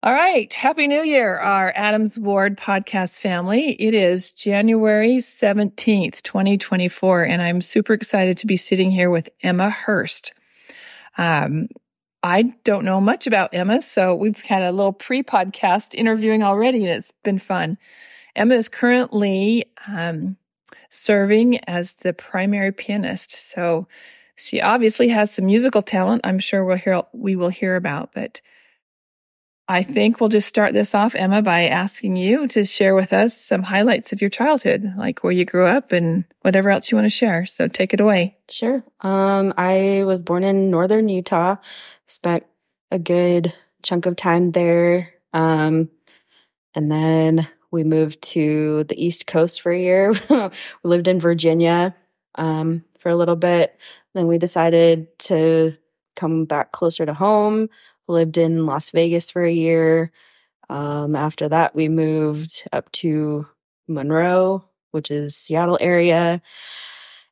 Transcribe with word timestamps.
All 0.00 0.12
right. 0.12 0.52
Happy 0.54 0.86
New 0.86 1.02
Year, 1.02 1.36
our 1.38 1.72
Adams 1.74 2.16
Ward 2.16 2.56
podcast 2.56 3.18
family. 3.18 3.72
It 3.80 3.94
is 3.94 4.30
January 4.30 5.16
17th, 5.16 6.22
2024, 6.22 7.24
and 7.24 7.42
I'm 7.42 7.60
super 7.60 7.94
excited 7.94 8.38
to 8.38 8.46
be 8.46 8.56
sitting 8.56 8.92
here 8.92 9.10
with 9.10 9.28
Emma 9.42 9.70
Hurst. 9.70 10.34
Um, 11.16 11.66
I 12.22 12.54
don't 12.62 12.84
know 12.84 13.00
much 13.00 13.26
about 13.26 13.52
Emma, 13.52 13.82
so 13.82 14.14
we've 14.14 14.40
had 14.40 14.62
a 14.62 14.70
little 14.70 14.92
pre 14.92 15.24
podcast 15.24 15.96
interviewing 15.96 16.44
already, 16.44 16.84
and 16.86 16.94
it's 16.94 17.12
been 17.24 17.40
fun. 17.40 17.76
Emma 18.36 18.54
is 18.54 18.68
currently 18.68 19.64
um, 19.88 20.36
serving 20.90 21.58
as 21.64 21.94
the 21.94 22.12
primary 22.12 22.70
pianist. 22.70 23.50
So 23.50 23.88
she 24.36 24.60
obviously 24.60 25.08
has 25.08 25.32
some 25.32 25.46
musical 25.46 25.82
talent. 25.82 26.20
I'm 26.22 26.38
sure 26.38 26.64
we'll 26.64 26.76
hear 26.76 27.02
we 27.12 27.34
will 27.34 27.48
hear 27.48 27.74
about, 27.74 28.12
but 28.14 28.40
I 29.70 29.82
think 29.82 30.18
we'll 30.18 30.30
just 30.30 30.48
start 30.48 30.72
this 30.72 30.94
off, 30.94 31.14
Emma, 31.14 31.42
by 31.42 31.68
asking 31.68 32.16
you 32.16 32.48
to 32.48 32.64
share 32.64 32.94
with 32.94 33.12
us 33.12 33.36
some 33.36 33.62
highlights 33.62 34.14
of 34.14 34.22
your 34.22 34.30
childhood, 34.30 34.94
like 34.96 35.22
where 35.22 35.32
you 35.32 35.44
grew 35.44 35.66
up 35.66 35.92
and 35.92 36.24
whatever 36.40 36.70
else 36.70 36.90
you 36.90 36.96
want 36.96 37.04
to 37.04 37.10
share. 37.10 37.44
So 37.44 37.68
take 37.68 37.92
it 37.92 38.00
away. 38.00 38.38
Sure. 38.48 38.82
Um, 39.02 39.52
I 39.58 40.04
was 40.06 40.22
born 40.22 40.42
in 40.42 40.70
northern 40.70 41.10
Utah, 41.10 41.56
spent 42.06 42.46
a 42.90 42.98
good 42.98 43.52
chunk 43.82 44.06
of 44.06 44.16
time 44.16 44.52
there. 44.52 45.12
Um, 45.34 45.90
and 46.74 46.90
then 46.90 47.46
we 47.70 47.84
moved 47.84 48.22
to 48.22 48.84
the 48.84 49.04
East 49.04 49.26
Coast 49.26 49.60
for 49.60 49.70
a 49.70 49.78
year. 49.78 50.12
we 50.30 50.50
lived 50.82 51.08
in 51.08 51.20
Virginia 51.20 51.94
um, 52.36 52.84
for 53.00 53.10
a 53.10 53.16
little 53.16 53.36
bit. 53.36 53.78
Then 54.14 54.28
we 54.28 54.38
decided 54.38 55.18
to 55.20 55.76
come 56.18 56.44
back 56.44 56.72
closer 56.72 57.06
to 57.06 57.14
home 57.14 57.68
lived 58.08 58.38
in 58.38 58.66
Las 58.66 58.90
Vegas 58.90 59.30
for 59.30 59.44
a 59.44 59.52
year. 59.52 60.10
Um, 60.68 61.14
after 61.14 61.48
that, 61.48 61.74
we 61.74 61.88
moved 61.88 62.66
up 62.72 62.90
to 62.92 63.46
Monroe, 63.86 64.64
which 64.90 65.10
is 65.10 65.36
Seattle 65.36 65.78
area. 65.80 66.42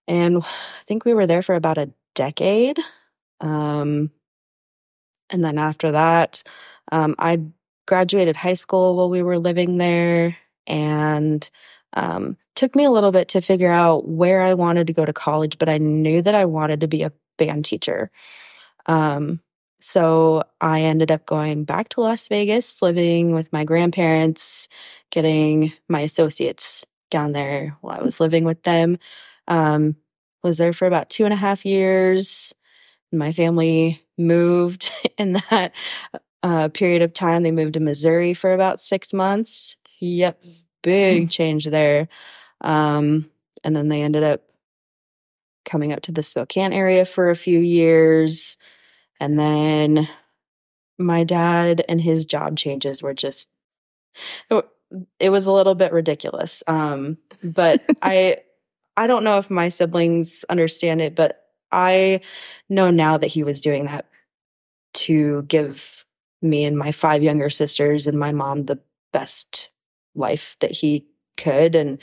And 0.06 0.38
I 0.44 0.84
think 0.84 1.04
we 1.04 1.14
were 1.14 1.26
there 1.26 1.42
for 1.42 1.54
about 1.54 1.78
a 1.78 1.90
decade. 2.14 2.78
Um, 3.40 4.10
and 5.30 5.44
then 5.44 5.58
after 5.58 5.92
that, 5.92 6.42
um, 6.92 7.16
I 7.18 7.40
graduated 7.86 8.36
high 8.36 8.54
school 8.54 8.96
while 8.96 9.10
we 9.10 9.22
were 9.22 9.38
living 9.38 9.78
there 9.78 10.36
and 10.66 11.48
um, 11.94 12.36
took 12.54 12.74
me 12.74 12.84
a 12.84 12.90
little 12.90 13.12
bit 13.12 13.28
to 13.28 13.40
figure 13.40 13.70
out 13.70 14.08
where 14.08 14.42
I 14.42 14.54
wanted 14.54 14.86
to 14.86 14.92
go 14.92 15.04
to 15.04 15.12
college, 15.12 15.58
but 15.58 15.68
I 15.68 15.78
knew 15.78 16.22
that 16.22 16.34
I 16.34 16.44
wanted 16.44 16.80
to 16.80 16.88
be 16.88 17.02
a 17.02 17.12
band 17.38 17.64
teacher. 17.64 18.10
Um, 18.86 19.40
so 19.78 20.42
I 20.60 20.82
ended 20.82 21.10
up 21.10 21.26
going 21.26 21.64
back 21.64 21.90
to 21.90 22.00
Las 22.00 22.28
Vegas, 22.28 22.80
living 22.82 23.32
with 23.32 23.52
my 23.52 23.64
grandparents, 23.64 24.68
getting 25.10 25.72
my 25.88 26.00
associates 26.00 26.84
down 27.10 27.32
there 27.32 27.76
while 27.82 27.98
I 27.98 28.02
was 28.02 28.20
living 28.20 28.44
with 28.44 28.62
them. 28.62 28.98
Um, 29.48 29.96
was 30.42 30.58
there 30.58 30.72
for 30.72 30.86
about 30.86 31.10
two 31.10 31.24
and 31.24 31.32
a 31.32 31.36
half 31.36 31.64
years. 31.66 32.52
My 33.12 33.32
family 33.32 34.02
moved 34.16 34.90
in 35.18 35.34
that 35.50 35.72
uh, 36.42 36.68
period 36.68 37.02
of 37.02 37.12
time. 37.12 37.42
They 37.42 37.50
moved 37.50 37.74
to 37.74 37.80
Missouri 37.80 38.34
for 38.34 38.52
about 38.52 38.80
six 38.80 39.12
months. 39.12 39.76
Yep, 40.00 40.42
big 40.82 41.30
change 41.30 41.66
there. 41.66 42.08
Um, 42.60 43.30
and 43.64 43.74
then 43.74 43.88
they 43.88 44.02
ended 44.02 44.22
up 44.22 44.42
coming 45.64 45.92
up 45.92 46.02
to 46.02 46.12
the 46.12 46.22
Spokane 46.22 46.72
area 46.72 47.04
for 47.04 47.30
a 47.30 47.36
few 47.36 47.58
years. 47.58 48.56
And 49.20 49.38
then 49.38 50.08
my 50.98 51.24
dad 51.24 51.84
and 51.88 52.00
his 52.00 52.24
job 52.24 52.56
changes 52.56 53.02
were 53.02 53.14
just 53.14 53.48
it 55.18 55.30
was 55.30 55.46
a 55.46 55.52
little 55.52 55.74
bit 55.74 55.92
ridiculous. 55.92 56.62
Um, 56.66 57.18
but 57.42 57.82
I 58.02 58.38
I 58.96 59.06
don't 59.06 59.24
know 59.24 59.38
if 59.38 59.50
my 59.50 59.68
siblings 59.68 60.44
understand 60.48 61.00
it, 61.02 61.14
but 61.14 61.44
I 61.72 62.20
know 62.68 62.90
now 62.90 63.18
that 63.18 63.26
he 63.26 63.42
was 63.42 63.60
doing 63.60 63.86
that 63.86 64.06
to 64.94 65.42
give 65.42 66.04
me 66.40 66.64
and 66.64 66.78
my 66.78 66.92
five 66.92 67.22
younger 67.22 67.50
sisters 67.50 68.06
and 68.06 68.18
my 68.18 68.32
mom 68.32 68.64
the 68.64 68.78
best 69.12 69.70
life 70.14 70.56
that 70.60 70.70
he 70.70 71.06
could 71.36 71.74
and 71.74 71.98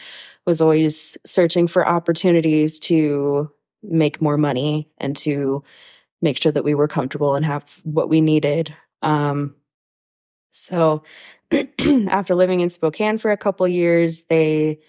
was 0.45 0.61
always 0.61 1.17
searching 1.25 1.67
for 1.67 1.87
opportunities 1.87 2.79
to 2.79 3.49
make 3.81 4.21
more 4.21 4.37
money 4.37 4.87
and 4.99 5.15
to 5.17 5.63
make 6.23 6.41
sure 6.41 6.53
that 6.53 6.63
we 6.63 6.73
were 6.73 6.87
comfortable 6.87 7.35
and 7.35 7.45
have 7.45 7.81
what 7.83 8.07
we 8.09 8.21
needed. 8.21 8.73
Um, 9.01 9.55
so 10.51 11.03
after 12.07 12.33
living 12.33 12.61
in 12.61 12.69
Spokane 12.69 13.17
for 13.17 13.29
a 13.29 13.37
couple 13.37 13.67
years, 13.67 14.23
they 14.23 14.79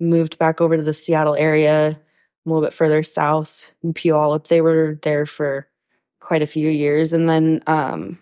moved 0.00 0.38
back 0.38 0.60
over 0.60 0.76
to 0.76 0.82
the 0.82 0.94
Seattle 0.94 1.36
area, 1.36 1.90
a 1.90 2.48
little 2.48 2.62
bit 2.62 2.72
further 2.72 3.02
south 3.02 3.70
in 3.82 3.92
Puyallup. 3.92 4.48
They 4.48 4.62
were 4.62 4.98
there 5.02 5.26
for 5.26 5.68
quite 6.20 6.42
a 6.42 6.46
few 6.46 6.68
years. 6.70 7.12
And 7.12 7.28
then 7.28 7.62
um, 7.66 8.18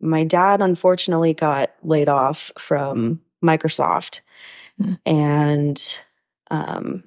my 0.00 0.24
dad 0.24 0.62
unfortunately 0.62 1.34
got 1.34 1.72
laid 1.82 2.08
off 2.08 2.50
from 2.56 3.20
Microsoft. 3.44 4.20
Mm. 4.80 4.98
And 5.04 5.98
um, 6.50 7.04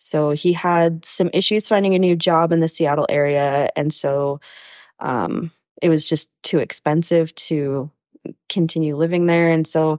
so 0.00 0.30
he 0.30 0.52
had 0.52 1.04
some 1.04 1.28
issues 1.34 1.66
finding 1.66 1.92
a 1.96 1.98
new 1.98 2.14
job 2.14 2.52
in 2.52 2.60
the 2.60 2.68
Seattle 2.68 3.06
area. 3.08 3.68
And 3.74 3.92
so 3.92 4.40
um, 5.00 5.50
it 5.82 5.88
was 5.88 6.08
just 6.08 6.30
too 6.44 6.58
expensive 6.58 7.34
to 7.34 7.90
continue 8.48 8.96
living 8.96 9.26
there. 9.26 9.50
And 9.50 9.66
so 9.66 9.98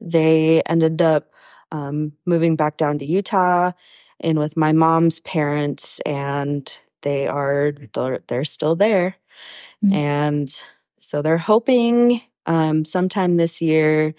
they 0.00 0.62
ended 0.66 1.02
up 1.02 1.32
um, 1.72 2.12
moving 2.26 2.54
back 2.54 2.76
down 2.76 3.00
to 3.00 3.04
Utah 3.04 3.72
and 4.20 4.38
with 4.38 4.56
my 4.56 4.72
mom's 4.72 5.18
parents, 5.18 5.98
and 6.06 6.78
they 7.02 7.26
are 7.26 7.72
they're 8.28 8.44
still 8.44 8.76
there. 8.76 9.16
Mm-hmm. 9.84 9.94
And 9.94 10.62
so 10.98 11.22
they're 11.22 11.38
hoping 11.38 12.22
um, 12.46 12.84
sometime 12.84 13.36
this 13.36 13.60
year 13.60 14.14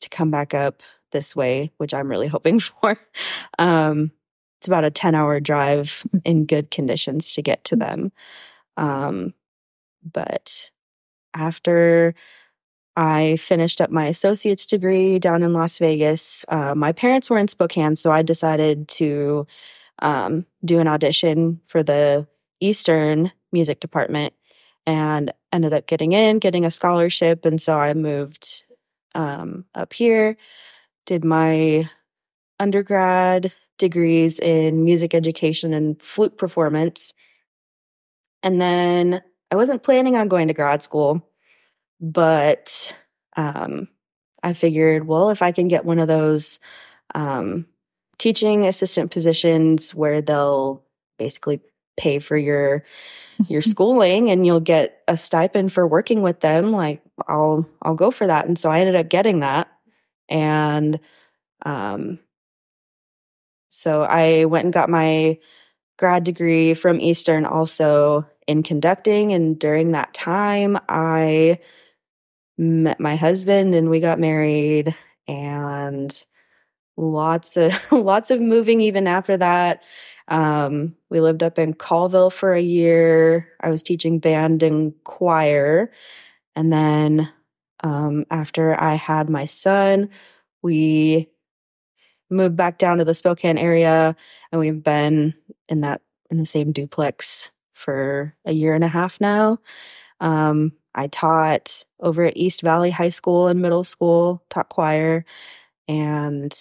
to 0.00 0.08
come 0.08 0.30
back 0.30 0.54
up 0.54 0.82
this 1.12 1.36
way, 1.36 1.70
which 1.76 1.92
I'm 1.92 2.08
really 2.08 2.28
hoping 2.28 2.60
for. 2.60 2.98
Um, 3.58 4.12
it's 4.60 4.68
about 4.68 4.84
a 4.84 4.90
10 4.90 5.14
hour 5.14 5.40
drive 5.40 6.04
in 6.22 6.44
good 6.44 6.70
conditions 6.70 7.32
to 7.32 7.40
get 7.40 7.64
to 7.64 7.76
them. 7.76 8.12
Um, 8.76 9.32
but 10.04 10.70
after 11.34 12.14
I 12.94 13.38
finished 13.38 13.80
up 13.80 13.90
my 13.90 14.04
associate's 14.04 14.66
degree 14.66 15.18
down 15.18 15.42
in 15.42 15.54
Las 15.54 15.78
Vegas, 15.78 16.44
uh, 16.48 16.74
my 16.74 16.92
parents 16.92 17.30
were 17.30 17.38
in 17.38 17.48
Spokane, 17.48 17.96
so 17.96 18.12
I 18.12 18.20
decided 18.20 18.86
to 18.88 19.46
um, 20.00 20.44
do 20.62 20.78
an 20.78 20.88
audition 20.88 21.58
for 21.64 21.82
the 21.82 22.26
Eastern 22.60 23.32
music 23.52 23.80
department 23.80 24.34
and 24.86 25.32
ended 25.54 25.72
up 25.72 25.86
getting 25.86 26.12
in, 26.12 26.38
getting 26.38 26.66
a 26.66 26.70
scholarship. 26.70 27.46
And 27.46 27.58
so 27.58 27.78
I 27.78 27.94
moved 27.94 28.64
um, 29.14 29.64
up 29.74 29.94
here, 29.94 30.36
did 31.06 31.24
my 31.24 31.88
undergrad 32.58 33.52
degrees 33.80 34.38
in 34.38 34.84
music 34.84 35.14
education 35.14 35.74
and 35.74 36.00
flute 36.00 36.38
performance. 36.38 37.12
And 38.42 38.60
then 38.60 39.20
I 39.50 39.56
wasn't 39.56 39.82
planning 39.82 40.16
on 40.16 40.28
going 40.28 40.48
to 40.48 40.54
grad 40.54 40.82
school, 40.82 41.28
but 42.00 42.94
um, 43.36 43.88
I 44.42 44.52
figured, 44.52 45.06
well, 45.06 45.30
if 45.30 45.42
I 45.42 45.50
can 45.52 45.68
get 45.68 45.84
one 45.84 45.98
of 45.98 46.08
those 46.08 46.60
um, 47.14 47.66
teaching 48.18 48.66
assistant 48.66 49.10
positions 49.10 49.94
where 49.94 50.22
they'll 50.22 50.84
basically 51.18 51.60
pay 51.96 52.18
for 52.18 52.36
your 52.36 52.84
your 53.48 53.62
schooling 53.72 54.30
and 54.30 54.46
you'll 54.46 54.60
get 54.60 55.02
a 55.08 55.16
stipend 55.16 55.72
for 55.72 55.86
working 55.86 56.22
with 56.22 56.40
them 56.40 56.72
like 56.72 57.02
i'll 57.28 57.66
i'll 57.82 57.94
go 57.94 58.10
for 58.10 58.26
that 58.26 58.46
and 58.46 58.58
so 58.58 58.70
i 58.70 58.80
ended 58.80 58.96
up 58.96 59.08
getting 59.08 59.40
that 59.40 59.68
and 60.28 61.00
um 61.66 62.18
so 63.70 64.02
I 64.02 64.44
went 64.44 64.64
and 64.64 64.72
got 64.74 64.90
my 64.90 65.38
grad 65.98 66.24
degree 66.24 66.74
from 66.74 67.00
Eastern 67.00 67.46
also 67.46 68.26
in 68.46 68.62
conducting. 68.62 69.32
And 69.32 69.58
during 69.58 69.92
that 69.92 70.12
time, 70.12 70.78
I 70.88 71.60
met 72.58 73.00
my 73.00 73.16
husband 73.16 73.74
and 73.74 73.88
we 73.88 74.00
got 74.00 74.18
married 74.18 74.94
and 75.26 76.24
lots 76.96 77.56
of 77.56 77.72
lots 77.92 78.30
of 78.30 78.40
moving 78.40 78.80
even 78.80 79.06
after 79.06 79.36
that 79.36 79.82
um, 80.28 80.94
we 81.08 81.20
lived 81.20 81.42
up 81.42 81.58
in 81.58 81.72
colville 81.72 82.28
for 82.28 82.52
a 82.52 82.60
year 82.60 83.48
i 83.60 83.70
was 83.70 83.82
teaching 83.82 84.18
band 84.18 84.62
and 84.62 84.92
choir 85.04 85.90
and 86.54 86.70
then 86.70 87.32
um, 87.82 88.26
after 88.30 88.78
i 88.78 88.94
had 88.94 89.30
my 89.30 89.46
son 89.46 90.10
we 90.62 91.30
moved 92.30 92.56
back 92.56 92.78
down 92.78 92.98
to 92.98 93.04
the 93.04 93.14
Spokane 93.14 93.58
area 93.58 94.14
and 94.52 94.60
we've 94.60 94.82
been 94.82 95.34
in 95.68 95.80
that 95.82 96.02
in 96.30 96.36
the 96.38 96.46
same 96.46 96.72
duplex 96.72 97.50
for 97.72 98.34
a 98.44 98.52
year 98.52 98.74
and 98.74 98.84
a 98.84 98.88
half 98.88 99.20
now. 99.20 99.58
Um, 100.20 100.72
I 100.94 101.06
taught 101.06 101.84
over 102.00 102.24
at 102.24 102.36
East 102.36 102.62
Valley 102.62 102.90
High 102.90 103.08
School 103.08 103.48
and 103.48 103.62
middle 103.62 103.84
school, 103.84 104.42
taught 104.50 104.68
choir, 104.68 105.24
and 105.88 106.52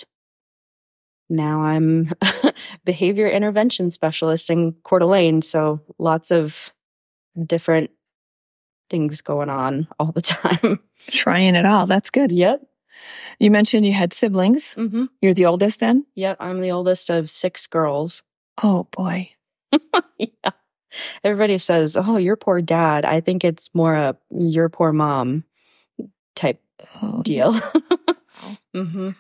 now 1.30 1.62
I'm 1.62 2.12
behavior 2.86 3.28
intervention 3.28 3.92
specialist 3.92 4.50
in 4.50 4.74
Coeur 4.84 5.00
d'Alene. 5.00 5.42
So 5.42 5.82
lots 5.98 6.32
of 6.32 6.74
different 7.46 7.92
things 8.90 9.22
going 9.22 9.50
on 9.50 9.88
all 10.00 10.12
the 10.12 10.22
time. 10.22 10.80
Trying 11.12 11.56
it 11.56 11.66
all. 11.66 11.86
That's 11.86 12.10
good. 12.10 12.32
Yep. 12.32 12.69
You 13.40 13.52
mentioned 13.52 13.86
you 13.86 13.94
had 13.94 14.14
siblings. 14.14 14.76
Mm-hmm. 14.76 15.06
You're 15.22 15.34
the 15.34 15.46
oldest 15.46 15.80
then? 15.80 16.06
Yep. 16.16 16.38
I'm 16.40 16.62
the 16.62 16.72
oldest 16.72 17.10
of 17.10 17.30
six 17.30 17.68
girls. 17.68 18.24
Oh 18.62 18.88
boy. 18.92 19.32
yeah. 20.18 20.52
Everybody 21.24 21.58
says, 21.58 21.96
"Oh, 21.96 22.18
your 22.18 22.36
poor 22.36 22.62
dad." 22.62 23.06
I 23.06 23.22
think 23.22 23.44
it's 23.44 23.70
more 23.74 23.94
a 23.94 24.18
your 24.32 24.70
poor 24.70 24.92
mom 24.92 25.44
type 26.36 26.62
oh, 27.02 27.22
deal. 27.22 27.54
mm-hmm. 28.76 29.12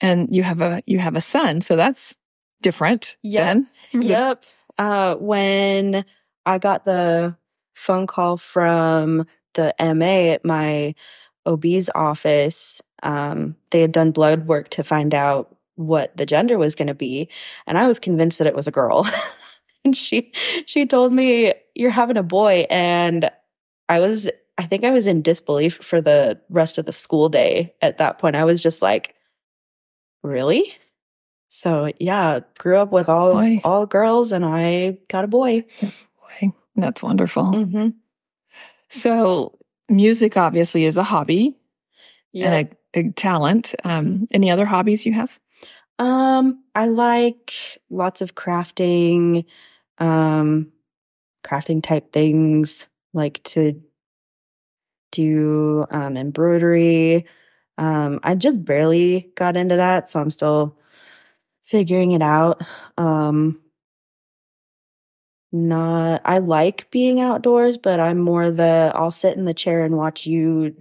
And 0.00 0.34
you 0.34 0.42
have 0.42 0.60
a 0.60 0.82
you 0.86 0.98
have 0.98 1.16
a 1.16 1.20
son, 1.20 1.60
so 1.60 1.76
that's 1.76 2.16
different. 2.62 3.16
Yep. 3.22 3.64
yep. 3.92 4.44
Uh, 4.76 5.14
when 5.16 6.04
I 6.46 6.58
got 6.58 6.84
the 6.84 7.36
phone 7.74 8.06
call 8.06 8.36
from 8.36 9.26
the 9.54 9.74
MA 9.80 10.32
at 10.32 10.44
my 10.44 10.94
OB's 11.48 11.90
office, 11.94 12.80
um, 13.02 13.56
they 13.70 13.80
had 13.80 13.92
done 13.92 14.10
blood 14.10 14.46
work 14.46 14.68
to 14.70 14.84
find 14.84 15.14
out 15.14 15.56
what 15.76 16.16
the 16.16 16.26
gender 16.26 16.58
was 16.58 16.74
going 16.74 16.88
to 16.88 16.94
be, 16.94 17.28
and 17.66 17.78
I 17.78 17.86
was 17.86 17.98
convinced 17.98 18.38
that 18.38 18.46
it 18.46 18.54
was 18.54 18.66
a 18.68 18.72
girl. 18.72 19.08
and 19.84 19.96
she 19.96 20.32
she 20.66 20.86
told 20.86 21.12
me 21.12 21.54
you're 21.74 21.90
having 21.90 22.16
a 22.16 22.22
boy 22.22 22.66
and 22.68 23.30
I 23.88 24.00
was 24.00 24.28
I 24.58 24.66
think 24.66 24.84
I 24.84 24.90
was 24.90 25.06
in 25.06 25.22
disbelief 25.22 25.76
for 25.76 26.00
the 26.00 26.40
rest 26.50 26.78
of 26.78 26.84
the 26.84 26.92
school 26.92 27.28
day 27.28 27.74
at 27.80 27.98
that 27.98 28.18
point. 28.18 28.34
I 28.34 28.44
was 28.44 28.62
just 28.62 28.82
like, 28.82 29.14
"Really?" 30.22 30.74
So, 31.48 31.90
yeah, 31.98 32.40
grew 32.58 32.76
up 32.76 32.92
with 32.92 33.08
all 33.08 33.32
boy. 33.34 33.60
all 33.64 33.86
girls 33.86 34.32
and 34.32 34.44
I 34.44 34.98
got 35.08 35.24
a 35.24 35.28
boy. 35.28 35.64
Boy, 35.80 36.52
that's 36.76 37.02
wonderful. 37.02 37.44
Mm-hmm. 37.44 37.88
So, 38.90 39.57
music 39.88 40.36
obviously 40.36 40.84
is 40.84 40.96
a 40.96 41.02
hobby 41.02 41.56
yeah. 42.32 42.50
and 42.50 42.68
a, 42.94 42.98
a 43.00 43.12
talent. 43.12 43.74
Um, 43.84 44.26
any 44.32 44.50
other 44.50 44.66
hobbies 44.66 45.06
you 45.06 45.12
have? 45.12 45.38
Um, 45.98 46.62
I 46.74 46.86
like 46.86 47.54
lots 47.90 48.20
of 48.20 48.34
crafting, 48.34 49.44
um, 49.98 50.72
crafting 51.44 51.82
type 51.82 52.12
things, 52.12 52.88
like 53.12 53.42
to 53.44 53.82
do 55.10 55.86
um, 55.90 56.16
embroidery. 56.16 57.26
Um, 57.78 58.20
I 58.22 58.34
just 58.34 58.64
barely 58.64 59.30
got 59.34 59.56
into 59.56 59.76
that, 59.76 60.08
so 60.08 60.20
I'm 60.20 60.30
still 60.30 60.76
figuring 61.64 62.12
it 62.12 62.22
out. 62.22 62.62
Um, 62.96 63.60
not, 65.52 66.22
I 66.24 66.38
like 66.38 66.90
being 66.90 67.20
outdoors, 67.20 67.78
but 67.78 68.00
I'm 68.00 68.18
more 68.18 68.50
the 68.50 68.92
I'll 68.94 69.10
sit 69.12 69.36
in 69.36 69.44
the 69.44 69.54
chair 69.54 69.84
and 69.84 69.96
watch 69.96 70.26
you 70.26 70.74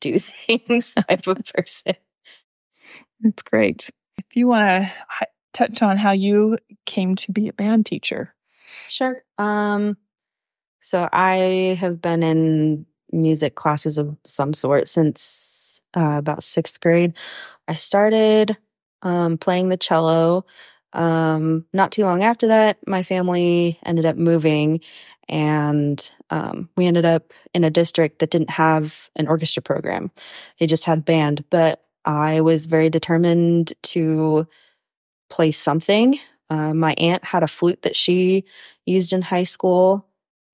do 0.00 0.18
things 0.20 0.94
type 0.94 1.26
of 1.26 1.38
person. 1.54 1.94
That's 3.20 3.42
great. 3.42 3.90
If 4.18 4.36
you 4.36 4.46
want 4.48 4.84
to 4.84 5.26
touch 5.52 5.82
on 5.82 5.96
how 5.96 6.12
you 6.12 6.58
came 6.86 7.14
to 7.16 7.32
be 7.32 7.48
a 7.48 7.52
band 7.52 7.86
teacher. 7.86 8.34
Sure. 8.88 9.22
Um, 9.38 9.96
so 10.82 11.08
I 11.12 11.78
have 11.80 12.00
been 12.02 12.22
in 12.22 12.86
music 13.12 13.56
classes 13.56 13.98
of 13.98 14.16
some 14.24 14.52
sort 14.54 14.88
since 14.88 15.80
uh, 15.96 16.16
about 16.18 16.42
sixth 16.44 16.80
grade. 16.80 17.14
I 17.68 17.74
started 17.74 18.56
um, 19.02 19.38
playing 19.38 19.68
the 19.70 19.76
cello. 19.76 20.46
Um, 20.94 21.66
not 21.72 21.92
too 21.92 22.04
long 22.04 22.22
after 22.22 22.46
that, 22.48 22.78
my 22.86 23.02
family 23.02 23.78
ended 23.84 24.06
up 24.06 24.16
moving, 24.16 24.80
and 25.28 26.12
um, 26.30 26.68
we 26.76 26.86
ended 26.86 27.04
up 27.04 27.32
in 27.52 27.64
a 27.64 27.70
district 27.70 28.20
that 28.20 28.30
didn't 28.30 28.50
have 28.50 29.10
an 29.16 29.28
orchestra 29.28 29.62
program. 29.62 30.10
They 30.58 30.66
just 30.66 30.84
had 30.84 31.04
band, 31.04 31.44
but 31.50 31.84
I 32.04 32.40
was 32.40 32.66
very 32.66 32.90
determined 32.90 33.72
to 33.84 34.46
play 35.30 35.50
something. 35.50 36.18
Uh, 36.50 36.74
my 36.74 36.94
aunt 36.98 37.24
had 37.24 37.42
a 37.42 37.48
flute 37.48 37.82
that 37.82 37.96
she 37.96 38.44
used 38.86 39.12
in 39.12 39.22
high 39.22 39.44
school. 39.44 40.06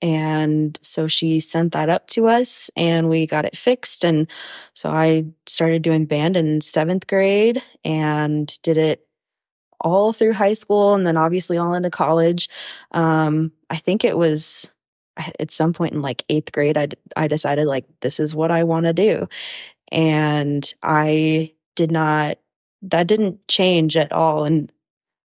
And 0.03 0.79
so 0.81 1.09
she 1.09 1.41
sent 1.41 1.73
that 1.73 1.91
up 1.91 2.07
to 2.11 2.27
us 2.27 2.71
and 2.75 3.11
we 3.11 3.27
got 3.27 3.45
it 3.45 3.57
fixed. 3.57 4.05
And 4.05 4.29
so 4.73 4.91
I 4.91 5.27
started 5.47 5.83
doing 5.83 6.07
band 6.07 6.37
in 6.39 6.63
seventh 6.63 7.07
grade 7.07 7.63
and 7.85 8.51
did 8.63 8.79
it 8.79 9.07
all 9.81 10.13
through 10.13 10.33
high 10.33 10.55
school 10.55 10.95
and 10.95 11.07
then 11.07 11.17
obviously 11.17 11.57
all 11.57 11.75
into 11.75 11.91
college. 11.91 12.49
Um, 12.93 13.53
I 13.71 13.77
think 13.77 14.05
it 14.05 14.17
was 14.17 14.69
at 15.39 15.51
some 15.51 15.73
point 15.73 15.95
in 15.95 16.03
like 16.03 16.25
eighth 16.29 16.53
grade, 16.53 16.79
I, 16.79 16.89
I 17.17 17.29
decided 17.29 17.67
like, 17.67 17.85
this 18.01 18.21
is 18.21 18.35
what 18.35 18.51
I 18.51 18.65
want 18.65 18.87
to 18.87 18.93
do. 18.93 19.29
And 19.93 20.73
I 20.83 21.53
did 21.77 21.91
not, 21.91 22.39
that 22.83 23.07
didn't 23.07 23.47
change 23.49 23.97
at 23.97 24.13
all. 24.13 24.45
And, 24.45 24.73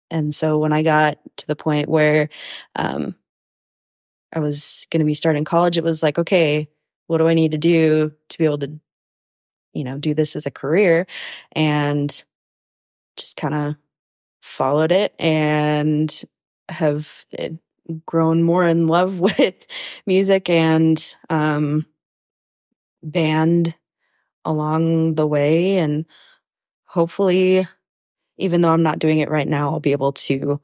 and 0.10 0.34
so 0.34 0.58
when 0.58 0.74
I 0.74 0.84
got 0.84 1.18
to 1.38 1.48
the 1.48 1.56
point 1.56 1.90
where, 1.90 2.30
um, 2.76 3.16
I 4.34 4.40
was 4.40 4.88
going 4.92 5.00
to 5.00 5.06
be 5.06 5.14
starting 5.14 5.46
college, 5.46 5.78
it 5.78 5.84
was 5.84 6.04
like, 6.04 6.20
okay, 6.20 6.68
what 7.08 7.20
do 7.20 7.28
I 7.28 7.34
need 7.34 7.52
to 7.52 7.58
do 7.58 8.12
to 8.30 8.38
be 8.38 8.46
able 8.46 8.58
to, 8.60 8.80
you 9.74 9.84
know, 9.84 9.98
do 9.98 10.14
this 10.14 10.36
as 10.36 10.46
a 10.46 10.52
career? 10.52 11.08
And 11.54 12.24
just 13.16 13.38
kind 13.38 13.54
of 13.54 13.76
followed 14.46 14.92
it 14.92 15.14
and 15.18 16.24
have 16.70 17.26
eh, 17.40 17.50
grown 18.06 18.44
more 18.44 18.64
in 18.64 18.88
love 18.88 19.20
with 19.38 19.66
music 20.06 20.50
and 20.50 21.16
um, 21.30 21.86
band 23.02 23.76
along 24.46 25.16
the 25.16 25.26
way. 25.26 25.78
And 25.78 26.06
hopefully, 26.86 27.68
even 28.38 28.62
though 28.62 28.72
I'm 28.72 28.84
not 28.84 29.00
doing 29.00 29.18
it 29.18 29.32
right 29.32 29.48
now, 29.48 29.72
I'll 29.72 29.80
be 29.80 29.94
able 29.94 30.14
to 30.14 30.62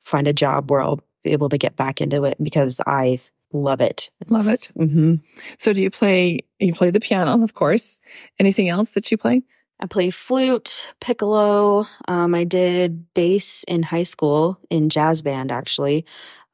find 0.00 0.26
a 0.26 0.32
job 0.32 0.70
where 0.70 0.80
I'll 0.80 1.00
be 1.22 1.32
able 1.32 1.50
to 1.50 1.58
get 1.58 1.76
back 1.76 2.00
into 2.00 2.24
it 2.24 2.42
because 2.42 2.80
I 2.86 3.20
love 3.52 3.82
it. 3.82 4.08
It's, 4.20 4.30
love 4.30 4.48
it. 4.48 4.70
Mm-hmm. 4.78 5.16
So, 5.58 5.74
do 5.74 5.82
you 5.82 5.90
play? 5.90 6.40
You 6.58 6.72
play 6.72 6.90
the 6.90 7.00
piano, 7.00 7.44
of 7.44 7.54
course. 7.54 8.00
Anything 8.38 8.70
else 8.70 8.92
that 8.92 9.10
you 9.10 9.18
play? 9.18 9.42
I 9.80 9.86
play 9.86 10.10
flute, 10.10 10.92
piccolo. 11.00 11.86
Um, 12.08 12.34
I 12.34 12.44
did 12.44 13.12
bass 13.14 13.64
in 13.64 13.82
high 13.82 14.02
school 14.02 14.58
in 14.70 14.88
jazz 14.88 15.22
band, 15.22 15.52
actually. 15.52 16.04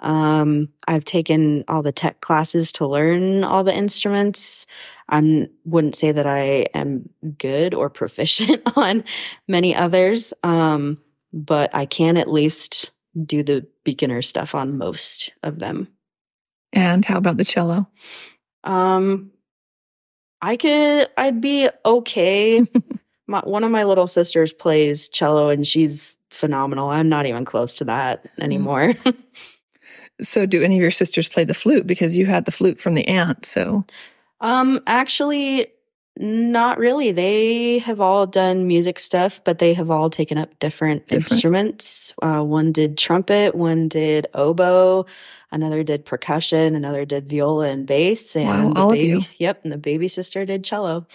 Um, 0.01 0.69
I've 0.87 1.05
taken 1.05 1.65
all 1.67 1.83
the 1.83 1.93
tech 1.93 2.21
classes 2.21 2.73
to 2.73 2.87
learn 2.87 3.43
all 3.43 3.65
the 3.65 3.75
instruments. 3.75 4.67
I 5.09 5.49
wouldn't 5.65 5.97
say 5.97 6.13
that 6.13 6.27
I 6.27 6.67
am 6.75 7.09
good 7.39 7.73
or 7.75 7.89
proficient 7.91 8.63
on 8.77 9.05
many 9.49 9.75
others, 9.75 10.35
um, 10.43 10.99
but 11.33 11.75
I 11.75 11.87
can 11.87 12.17
at 12.17 12.31
least 12.31 12.91
do 13.25 13.43
the 13.43 13.67
beginner 13.85 14.23
stuff 14.23 14.55
on 14.55 14.77
most 14.77 15.33
of 15.43 15.59
them. 15.59 15.89
And 16.73 17.05
how 17.05 17.19
about 17.19 17.37
the 17.37 17.45
cello? 17.45 17.89
Um, 18.65 19.31
I 20.43 20.57
could, 20.57 21.09
I'd 21.17 21.41
be 21.41 21.69
okay. 21.87 22.67
my, 23.27 23.41
one 23.41 23.65
of 23.65 23.71
my 23.71 23.85
little 23.85 24.07
sisters 24.07 24.53
plays 24.53 25.09
cello 25.09 25.51
and 25.51 25.67
she's 25.67 26.17
phenomenal. 26.31 26.91
I'm 26.91 27.09
not 27.09 27.27
even 27.27 27.45
close 27.45 27.75
to 27.77 27.85
that 27.85 28.25
mm. 28.25 28.43
anymore. 28.43 28.95
so 30.21 30.47
do 30.47 30.63
any 30.63 30.77
of 30.77 30.83
your 30.83 30.91
sisters 30.91 31.29
play 31.29 31.45
the 31.45 31.55
flute 31.55 31.87
because 31.87 32.17
you 32.17 32.27
had 32.27 32.45
the 32.45 32.53
flute 32.53 32.81
from 32.81 32.95
the 32.95 33.07
aunt, 33.09 33.47
so 33.47 33.85
um 34.41 34.81
actually 34.87 35.69
not 36.17 36.79
really. 36.79 37.11
They 37.11 37.79
have 37.81 38.01
all 38.01 38.27
done 38.27 38.69
music 38.69 39.01
stuff, 39.01 39.43
but 39.43 39.59
they 39.59 39.75
have 39.75 39.91
all 39.91 40.11
taken 40.11 40.39
up 40.39 40.57
different, 40.61 41.09
different. 41.09 41.33
instruments. 41.33 42.15
Uh, 42.23 42.43
one 42.43 42.71
did 42.71 42.97
trumpet, 42.97 43.55
one 43.55 43.89
did 43.89 44.29
oboe, 44.33 45.07
another 45.51 45.83
did 45.83 46.05
percussion, 46.05 46.77
another 46.77 47.05
did 47.05 47.29
viola 47.29 47.69
and 47.69 47.87
bass, 47.87 48.37
and 48.37 48.75
wow, 48.75 48.83
all 48.83 48.91
baby, 48.93 49.13
of 49.13 49.23
you. 49.23 49.29
Yep, 49.39 49.65
and 49.65 49.73
the 49.73 49.79
baby 49.79 50.07
sister 50.07 50.45
did 50.45 50.63
cello. 50.63 51.07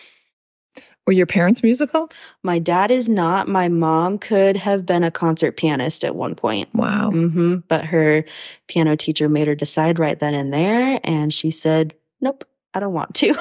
Were 1.07 1.13
your 1.13 1.25
parents 1.25 1.63
musical? 1.63 2.09
My 2.43 2.59
dad 2.59 2.91
is 2.91 3.09
not. 3.09 3.47
My 3.47 3.67
mom 3.67 4.19
could 4.19 4.55
have 4.57 4.85
been 4.85 5.03
a 5.03 5.09
concert 5.09 5.57
pianist 5.57 6.03
at 6.03 6.15
one 6.15 6.35
point. 6.35 6.69
Wow. 6.73 7.09
Mm-hmm. 7.11 7.57
But 7.67 7.85
her 7.85 8.23
piano 8.67 8.95
teacher 8.95 9.27
made 9.27 9.47
her 9.47 9.55
decide 9.55 9.97
right 9.97 10.19
then 10.19 10.35
and 10.35 10.53
there. 10.53 10.99
And 11.03 11.33
she 11.33 11.49
said, 11.49 11.95
nope, 12.21 12.43
I 12.73 12.79
don't 12.79 12.93
want 12.93 13.15
to. 13.15 13.35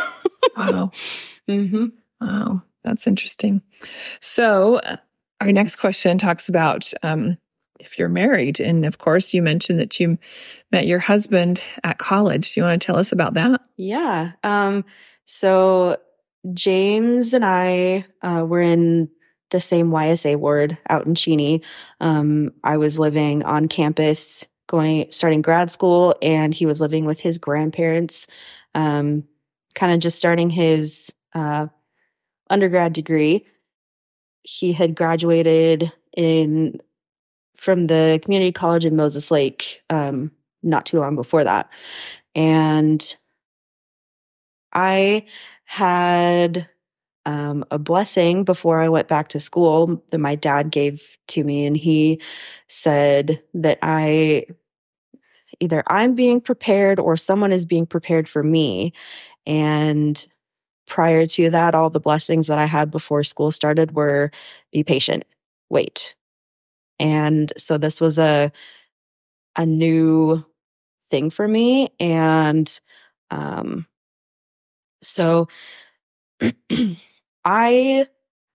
wow. 0.57 0.91
Mm-hmm. 1.49 1.87
Wow. 2.21 2.62
That's 2.85 3.07
interesting. 3.07 3.62
So, 4.21 4.81
uh, 4.81 4.99
our 5.41 5.50
next 5.50 5.77
question 5.77 6.19
talks 6.19 6.50
about 6.50 6.93
um, 7.03 7.38
if 7.81 7.99
you're 7.99 8.09
married. 8.09 8.61
And 8.61 8.85
of 8.85 8.99
course, 8.99 9.33
you 9.33 9.43
mentioned 9.43 9.79
that 9.79 9.99
you 9.99 10.19
met 10.73 10.87
your 10.87 10.99
husband 10.99 11.61
at 11.85 11.99
college. 11.99 12.53
Do 12.53 12.61
you 12.61 12.65
want 12.65 12.83
to 12.83 12.87
tell 12.87 12.99
us 12.99 13.12
about 13.12 13.35
that? 13.35 13.62
Yeah. 13.77 14.33
Um, 14.43 14.85
so 15.25 15.97
James 16.55 17.35
and 17.35 17.45
I 17.45 18.05
uh, 18.23 18.45
were 18.47 18.61
in 18.61 19.09
the 19.50 19.61
same 19.61 19.90
YSA 19.90 20.37
ward 20.37 20.76
out 20.88 21.07
in 21.07 21.14
Cheney. 21.14 21.62
Um, 22.00 22.52
I 22.64 22.76
was 22.76 22.99
living 22.99 23.45
on 23.45 23.69
campus, 23.69 24.45
going 24.67 25.11
starting 25.11 25.43
grad 25.43 25.71
school, 25.71 26.14
and 26.21 26.52
he 26.52 26.67
was 26.67 26.81
living 26.81 27.05
with 27.05 27.19
his 27.19 27.38
grandparents, 27.38 28.26
um, 28.75 29.25
kind 29.75 29.93
of 29.93 30.00
just 30.00 30.17
starting 30.17 30.50
his 30.50 31.12
uh, 31.35 31.67
undergrad 32.50 32.93
degree. 32.93 33.47
He 34.43 34.73
had 34.73 34.95
graduated 34.95 35.93
in 36.17 36.81
from 37.57 37.87
the 37.87 38.21
community 38.23 38.52
college 38.52 38.85
in 38.85 38.97
Moses 38.97 39.31
Lake 39.31 39.83
um, 39.90 40.31
not 40.62 40.87
too 40.87 41.00
long 41.00 41.17
before 41.17 41.45
that, 41.45 41.71
and 42.35 43.17
I 44.73 45.25
had 45.69 46.67
um, 47.27 47.63
a 47.71 47.79
blessing 47.79 48.43
before 48.43 48.81
I 48.81 48.89
went 48.89 49.07
back 49.07 49.29
to 49.29 49.39
school 49.39 50.03
that 50.11 50.19
my 50.19 50.35
dad 50.35 50.71
gave 50.71 51.19
to 51.29 51.45
me. 51.45 51.67
And 51.67 51.77
he 51.77 52.23
said 52.69 53.43
that 53.53 53.79
I 53.83 54.47
either 55.61 55.83
I'm 55.87 56.15
being 56.15 56.41
prepared 56.41 56.99
or 56.99 57.19
someone 57.19 57.53
is 57.53 57.67
being 57.67 57.85
prepared 57.85 58.31
for 58.31 58.43
me. 58.43 58.95
And 59.45 60.27
prior 60.87 61.27
to 61.27 61.51
that, 61.51 61.75
all 61.75 61.91
the 61.91 62.01
blessings 62.01 62.47
that 62.47 62.59
I 62.59 62.65
had 62.65 62.91
before 62.91 63.23
school 63.23 63.53
started 63.53 63.95
were 63.95 64.31
be 64.73 64.83
patient, 64.83 65.27
wait. 65.69 66.15
And 66.99 67.53
so 67.59 67.77
this 67.77 68.01
was 68.01 68.19
a, 68.19 68.51
a 69.55 69.67
new 69.67 70.43
thing 71.11 71.29
for 71.29 71.47
me. 71.47 71.91
And, 72.01 72.81
um, 73.31 73.87
so 75.02 75.49
I 77.45 78.07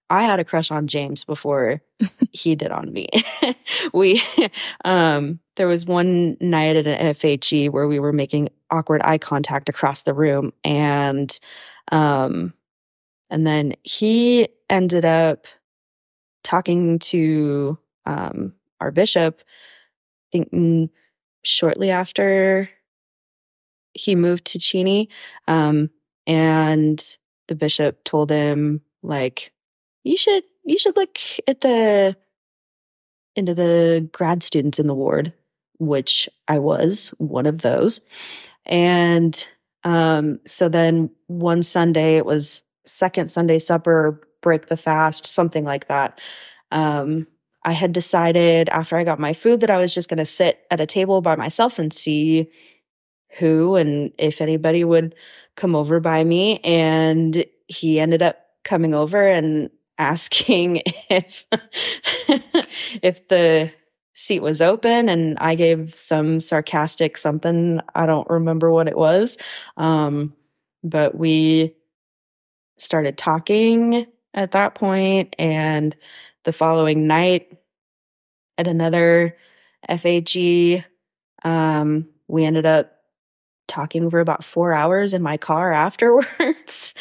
I 0.09 0.23
had 0.23 0.39
a 0.39 0.45
crush 0.45 0.71
on 0.71 0.87
James 0.87 1.23
before 1.23 1.81
he 2.31 2.55
did 2.55 2.71
on 2.71 2.91
me. 2.93 3.09
we 3.93 4.21
um 4.85 5.39
there 5.55 5.67
was 5.67 5.85
one 5.85 6.37
night 6.41 6.75
at 6.75 6.87
an 6.87 7.15
FHE 7.15 7.69
where 7.69 7.87
we 7.87 7.99
were 7.99 8.13
making 8.13 8.49
awkward 8.71 9.01
eye 9.03 9.17
contact 9.17 9.69
across 9.69 10.03
the 10.03 10.13
room 10.13 10.51
and 10.63 11.39
um 11.91 12.53
and 13.29 13.45
then 13.47 13.73
he 13.83 14.47
ended 14.69 15.05
up 15.05 15.47
talking 16.43 16.99
to 16.99 17.77
um 18.05 18.53
our 18.79 18.91
bishop 18.91 19.41
I 20.33 20.39
think 20.43 20.91
shortly 21.43 21.91
after 21.91 22.69
he 23.93 24.15
moved 24.15 24.45
to 24.45 24.59
Cheney 24.59 25.09
um 25.47 25.89
and 26.27 27.17
the 27.47 27.55
bishop 27.55 28.03
told 28.03 28.29
him 28.29 28.81
like 29.01 29.51
you 30.03 30.17
should 30.17 30.43
you 30.65 30.77
should 30.77 30.95
look 30.95 31.17
at 31.47 31.61
the 31.61 32.15
into 33.35 33.53
the 33.53 34.07
grad 34.11 34.43
students 34.43 34.79
in 34.79 34.87
the 34.87 34.95
ward 34.95 35.33
which 35.79 36.29
i 36.47 36.59
was 36.59 37.13
one 37.17 37.45
of 37.45 37.61
those. 37.61 37.99
And 38.65 39.45
um 39.83 40.39
so 40.45 40.69
then 40.69 41.09
one 41.27 41.63
sunday 41.63 42.15
it 42.15 42.25
was 42.25 42.63
second 42.85 43.29
sunday 43.29 43.59
supper 43.59 44.21
break 44.41 44.67
the 44.67 44.77
fast 44.77 45.25
something 45.25 45.65
like 45.65 45.87
that. 45.87 46.21
Um 46.71 47.27
i 47.65 47.71
had 47.71 47.91
decided 47.91 48.69
after 48.69 48.97
i 48.97 49.03
got 49.03 49.19
my 49.19 49.33
food 49.33 49.61
that 49.61 49.69
i 49.69 49.77
was 49.77 49.93
just 49.93 50.09
going 50.09 50.17
to 50.17 50.25
sit 50.25 50.59
at 50.71 50.81
a 50.81 50.85
table 50.85 51.21
by 51.21 51.35
myself 51.35 51.79
and 51.79 51.93
see 51.93 52.49
who 53.37 53.75
and 53.75 54.11
if 54.17 54.41
anybody 54.41 54.83
would 54.83 55.15
come 55.55 55.75
over 55.75 55.99
by 55.99 56.23
me. 56.23 56.59
And 56.59 57.45
he 57.67 57.99
ended 57.99 58.21
up 58.21 58.37
coming 58.63 58.93
over 58.93 59.27
and 59.27 59.69
asking 59.97 60.81
if 61.09 61.45
if 63.01 63.27
the 63.27 63.71
seat 64.13 64.41
was 64.41 64.61
open 64.61 65.09
and 65.09 65.37
I 65.39 65.55
gave 65.55 65.93
some 65.93 66.39
sarcastic 66.39 67.17
something. 67.17 67.81
I 67.95 68.05
don't 68.05 68.29
remember 68.29 68.71
what 68.71 68.87
it 68.87 68.97
was. 68.97 69.37
Um, 69.75 70.33
but 70.83 71.15
we 71.15 71.75
started 72.77 73.17
talking 73.17 74.05
at 74.33 74.51
that 74.51 74.75
point 74.75 75.35
and 75.39 75.95
the 76.43 76.53
following 76.53 77.07
night 77.07 77.57
at 78.57 78.67
another 78.67 79.37
FHE 79.89 80.83
um, 81.43 82.07
we 82.27 82.45
ended 82.45 82.65
up 82.65 82.92
talking 83.73 84.09
for 84.09 84.19
about 84.19 84.43
four 84.43 84.71
hours 84.71 85.13
in 85.13 85.21
my 85.21 85.35
car 85.35 85.73
afterwards. 85.73 86.93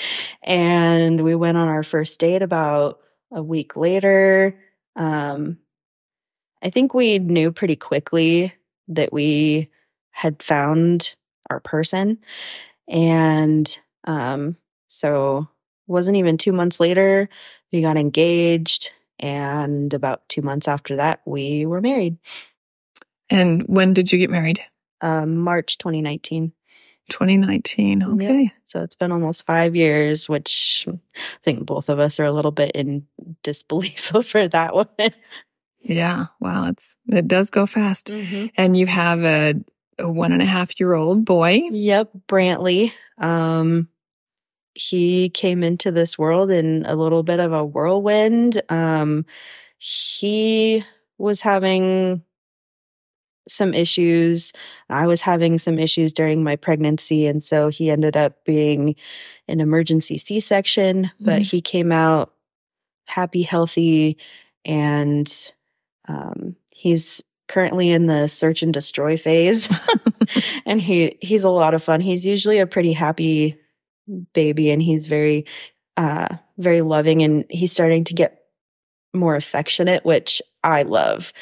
and 0.43 1.23
we 1.23 1.35
went 1.35 1.59
on 1.59 1.69
our 1.69 1.83
first 1.83 2.19
date 2.19 2.43
about 2.43 3.01
a 3.31 3.43
week 3.43 3.77
later. 3.77 4.59
Um, 4.97 5.59
I 6.63 6.71
think 6.71 6.95
we 6.95 7.19
knew 7.19 7.53
pretty 7.53 7.77
quickly 7.77 8.55
that 8.89 9.13
we 9.13 9.69
had 10.11 10.43
found 10.43 11.15
our 11.51 11.61
person. 11.61 12.19
And 12.89 13.79
um, 14.05 14.57
so 14.89 15.49
wasn't 15.87 16.17
even 16.17 16.39
two 16.39 16.53
months 16.53 16.81
later, 16.81 17.29
we 17.73 17.83
got 17.83 17.97
engaged. 17.97 18.93
And 19.19 19.93
about 19.93 20.29
two 20.29 20.43
months 20.43 20.69
after 20.69 20.97
that, 20.97 21.21
we 21.27 21.67
were 21.67 21.81
married. 21.81 22.17
And 23.31 23.63
when 23.63 23.95
did 23.95 24.13
you 24.13 24.19
get 24.19 24.31
married? 24.31 24.61
um, 25.03 25.37
March 25.37 25.77
2019. 25.79 26.53
2019. 27.11 28.03
Okay. 28.03 28.53
So 28.65 28.83
it's 28.83 28.95
been 28.95 29.13
almost 29.13 29.45
five 29.45 29.77
years, 29.77 30.29
which 30.29 30.87
I 30.89 30.99
think 31.43 31.67
both 31.67 31.89
of 31.89 31.99
us 31.99 32.21
are 32.21 32.25
a 32.25 32.33
little 32.33 32.51
bit 32.51 32.73
in 32.73 33.07
disbelief 33.43 34.15
over 34.15 34.49
that 34.49 34.75
one. 34.75 34.89
yeah. 35.81 36.27
Wow. 36.41 36.69
It's, 36.69 36.97
it 37.09 37.29
does 37.29 37.51
go 37.51 37.67
fast. 37.67 38.09
Mm-hmm. 38.09 38.47
And 38.57 38.77
you 38.77 38.87
have 38.87 39.21
a, 39.25 39.55
a, 39.99 40.11
one 40.11 40.33
and 40.33 40.43
a 40.43 40.47
half 40.47 40.79
year 40.81 40.95
old 40.95 41.25
boy. 41.25 41.63
Yep. 41.71 42.11
Brantley. 42.29 42.93
Um, 43.19 43.89
he 44.75 45.29
came 45.29 45.63
into 45.63 45.91
this 45.91 46.19
world 46.19 46.51
in 46.51 46.87
a 46.87 46.97
little 46.97 47.23
bit 47.23 47.41
of 47.41 47.53
a 47.53 47.65
whirlwind. 47.65 48.63
Um, 48.71 49.27
he 49.79 50.85
was 51.19 51.41
having 51.41 52.23
some 53.49 53.75
issues. 53.75 54.53
I 54.89 55.07
was 55.07 55.21
having 55.21 55.59
some 55.59 55.79
issues 55.79 56.13
during 56.13 56.45
my 56.45 56.57
pregnancy. 56.57 57.27
And 57.27 57.43
so 57.43 57.69
he 57.69 57.91
ended 57.91 58.17
up 58.17 58.45
being 58.45 58.95
an 59.49 59.61
emergency 59.61 60.19
C 60.19 60.41
section, 60.41 61.05
mm-hmm. 61.05 61.25
but 61.25 61.43
he 61.43 61.61
came 61.61 61.93
out 61.93 62.33
happy, 63.07 63.43
healthy, 63.43 64.17
and 64.65 65.53
um, 66.09 66.57
he's 66.71 67.23
currently 67.49 67.91
in 67.91 68.07
the 68.07 68.29
search 68.29 68.63
and 68.63 68.73
destroy 68.73 69.17
phase. 69.17 69.69
and 70.67 70.81
he 70.81 71.19
he's 71.21 71.45
a 71.45 71.51
lot 71.51 71.75
of 71.75 71.83
fun. 71.83 72.01
He's 72.01 72.27
usually 72.27 72.59
a 72.59 72.67
pretty 72.67 72.93
happy 72.93 73.59
baby 74.33 74.71
and 74.71 74.83
he's 74.83 75.07
very 75.07 75.47
uh 75.97 76.29
very 76.59 76.81
loving 76.81 77.23
and 77.23 77.45
he's 77.51 77.73
starting 77.73 78.05
to 78.05 78.15
get 78.15 78.45
more 79.13 79.37
affectionate, 79.37 80.05
which 80.05 80.41
I 80.65 80.83
love. 80.83 81.33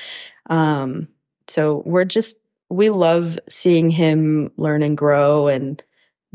Um 0.48 1.08
so 1.50 1.82
we're 1.84 2.04
just, 2.04 2.36
we 2.68 2.90
love 2.90 3.38
seeing 3.48 3.90
him 3.90 4.52
learn 4.56 4.84
and 4.84 4.96
grow 4.96 5.48
and 5.48 5.82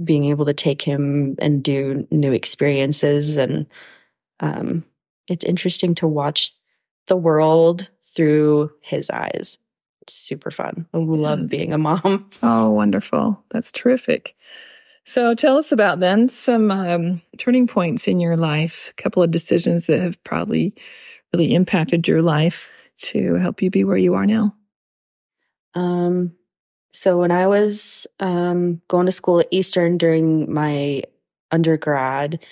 being 0.03 0.25
able 0.25 0.45
to 0.45 0.53
take 0.53 0.81
him 0.81 1.35
and 1.39 1.63
do 1.63 2.05
new 2.11 2.33
experiences. 2.33 3.37
And 3.37 3.65
um, 4.41 4.83
it's 5.29 5.45
interesting 5.45 5.95
to 5.95 6.07
watch 6.07 6.51
the 7.07 7.15
world 7.15 7.89
through 8.13 8.71
his 8.81 9.09
eyes. 9.09 9.57
It's 10.01 10.13
super 10.13 10.51
fun. 10.51 10.85
We 10.91 11.17
love 11.17 11.47
being 11.47 11.71
a 11.71 11.77
mom. 11.77 12.29
Oh, 12.43 12.71
wonderful. 12.71 13.41
That's 13.51 13.71
terrific. 13.71 14.35
So 15.05 15.33
tell 15.33 15.57
us 15.57 15.71
about 15.71 16.01
then 16.01 16.27
some 16.27 16.71
um, 16.71 17.21
turning 17.37 17.67
points 17.67 18.07
in 18.07 18.19
your 18.19 18.35
life, 18.35 18.91
a 18.97 19.01
couple 19.01 19.23
of 19.23 19.31
decisions 19.31 19.85
that 19.85 20.01
have 20.01 20.21
probably 20.25 20.73
really 21.31 21.53
impacted 21.53 22.07
your 22.07 22.21
life 22.21 22.69
to 22.97 23.35
help 23.35 23.61
you 23.61 23.69
be 23.69 23.83
where 23.85 23.97
you 23.97 24.13
are 24.15 24.25
now. 24.25 24.53
Um, 25.75 26.33
so 26.93 27.17
when 27.17 27.31
I 27.31 27.47
was 27.47 28.07
um, 28.19 28.81
going 28.87 29.05
to 29.05 29.11
school 29.11 29.41
at 29.41 29.47
Eastern 29.51 29.97
during 29.97 30.51
my 30.51 31.03
undergrad, 31.51 32.43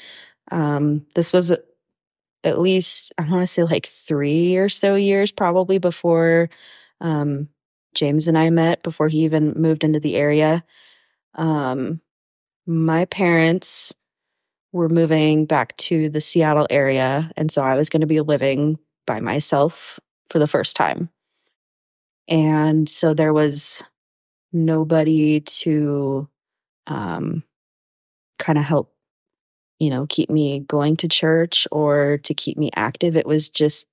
um, 0.52 1.06
this 1.16 1.32
was 1.34 1.52
at 2.44 2.60
least 2.60 3.14
I 3.18 3.24
want 3.24 3.42
to 3.42 3.48
say 3.48 3.64
like 3.64 3.86
three 3.86 4.58
or 4.58 4.70
so 4.70 4.96
years 4.96 5.32
probably 5.32 5.78
before 5.78 6.50
um, 7.02 7.48
James 7.96 8.28
and 8.28 8.38
I 8.38 8.50
met. 8.50 8.84
Before 8.84 9.08
he 9.08 9.24
even 9.24 9.54
moved 9.56 9.84
into 9.84 10.00
the 10.00 10.16
area, 10.16 10.64
um, 11.36 12.02
my 12.68 13.06
parents 13.06 13.94
were 14.74 14.90
moving 14.90 15.46
back 15.46 15.78
to 15.78 16.10
the 16.10 16.22
Seattle 16.22 16.68
area, 16.70 17.32
and 17.38 17.52
so 17.52 17.62
I 17.62 17.76
was 17.76 17.90
going 17.90 18.02
to 18.02 18.08
be 18.08 18.22
living 18.22 18.78
by 19.06 19.20
myself 19.20 20.00
for 20.30 20.40
the 20.40 20.48
first 20.48 20.76
time. 20.76 21.10
And 22.28 22.88
so 22.88 23.14
there 23.14 23.34
was 23.34 23.84
nobody 24.52 25.42
to 25.42 26.30
um, 26.88 27.44
kind 28.40 28.58
of 28.58 28.66
help, 28.66 28.94
you 29.80 29.90
know, 29.90 30.06
keep 30.08 30.30
me 30.30 30.60
going 30.60 30.96
to 30.98 31.08
church 31.08 31.68
or 31.72 32.20
to 32.20 32.34
keep 32.34 32.58
me 32.58 32.72
active. 32.76 33.18
It 33.18 33.26
was 33.26 33.50
just 33.50 33.88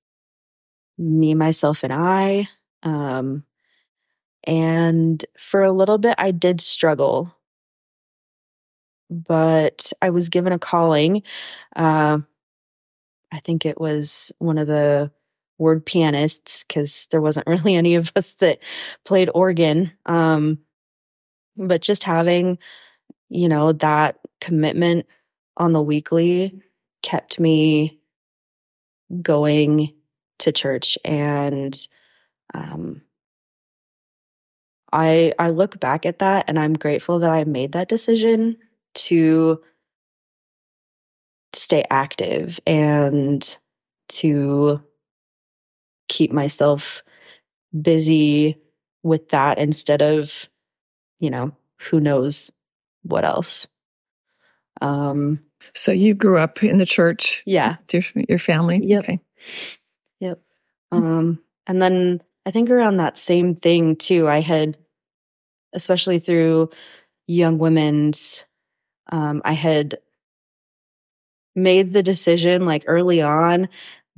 me, 0.97 1.33
myself, 1.33 1.83
and 1.83 1.93
I. 1.93 2.47
Um, 2.83 3.43
and 4.43 5.23
for 5.37 5.63
a 5.63 5.71
little 5.71 5.97
bit, 5.97 6.15
I 6.17 6.31
did 6.31 6.61
struggle, 6.61 7.35
but 9.09 9.91
I 10.01 10.09
was 10.09 10.29
given 10.29 10.53
a 10.53 10.59
calling. 10.59 11.23
Uh, 11.75 12.19
I 13.31 13.39
think 13.39 13.65
it 13.65 13.79
was 13.79 14.31
one 14.39 14.57
of 14.57 14.67
the 14.67 15.11
ward 15.61 15.85
pianists 15.85 16.65
because 16.65 17.07
there 17.11 17.21
wasn't 17.21 17.47
really 17.47 17.75
any 17.75 17.95
of 17.95 18.11
us 18.15 18.33
that 18.35 18.59
played 19.05 19.29
organ. 19.33 19.91
Um, 20.05 20.59
but 21.55 21.81
just 21.81 22.03
having, 22.03 22.57
you 23.29 23.47
know, 23.47 23.71
that 23.73 24.19
commitment 24.41 25.05
on 25.55 25.73
the 25.73 25.81
weekly 25.81 26.61
kept 27.03 27.39
me 27.39 27.99
going 29.21 29.93
to 30.39 30.51
church 30.51 30.97
and 31.05 31.87
um, 32.53 33.01
I 34.91 35.33
I 35.39 35.51
look 35.51 35.79
back 35.79 36.05
at 36.05 36.19
that 36.19 36.45
and 36.47 36.59
I'm 36.59 36.73
grateful 36.73 37.19
that 37.19 37.31
I 37.31 37.43
made 37.43 37.73
that 37.73 37.87
decision 37.87 38.57
to 38.93 39.61
stay 41.53 41.85
active 41.89 42.59
and 42.65 43.57
to 44.09 44.81
keep 46.11 46.31
myself 46.31 47.03
busy 47.81 48.57
with 49.01 49.29
that 49.29 49.57
instead 49.57 50.01
of 50.01 50.49
you 51.19 51.29
know 51.29 51.51
who 51.77 51.99
knows 51.99 52.51
what 53.03 53.25
else. 53.25 53.67
Um 54.81 55.39
so 55.73 55.91
you 55.91 56.13
grew 56.13 56.37
up 56.37 56.63
in 56.63 56.77
the 56.79 56.85
church 56.85 57.43
yeah. 57.45 57.77
your, 57.91 58.03
your 58.27 58.39
family? 58.39 58.79
Yep. 58.83 59.03
Okay. 59.03 59.19
yep. 60.19 60.39
Um 60.91 61.39
and 61.67 61.81
then 61.81 62.21
i 62.45 62.51
think 62.51 62.69
around 62.69 62.97
that 62.97 63.17
same 63.17 63.55
thing 63.55 63.95
too 63.95 64.27
i 64.27 64.39
had 64.39 64.77
especially 65.73 66.19
through 66.19 66.69
young 67.27 67.57
women's 67.57 68.45
um 69.11 69.41
i 69.45 69.53
had 69.53 69.97
made 71.55 71.93
the 71.93 72.03
decision 72.03 72.65
like 72.65 72.83
early 72.87 73.21
on 73.21 73.67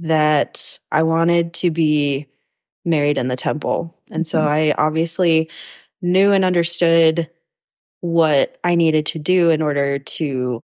that 0.03 0.79
I 0.91 1.03
wanted 1.03 1.53
to 1.55 1.71
be 1.71 2.27
married 2.85 3.17
in 3.17 3.29
the 3.29 3.37
temple. 3.37 3.95
And 4.11 4.27
so 4.27 4.39
mm-hmm. 4.39 4.47
I 4.47 4.71
obviously 4.77 5.49
knew 6.01 6.33
and 6.33 6.43
understood 6.43 7.29
what 8.01 8.57
I 8.65 8.75
needed 8.75 9.05
to 9.07 9.19
do 9.19 9.49
in 9.49 9.61
order 9.61 9.97
to 9.97 10.59